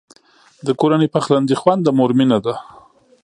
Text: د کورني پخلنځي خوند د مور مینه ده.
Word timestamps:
د 0.65 0.67
کورني 0.79 1.07
پخلنځي 1.15 1.55
خوند 1.61 1.81
د 1.83 1.87
مور 1.97 2.11
مینه 2.17 2.37
ده. 2.45 2.55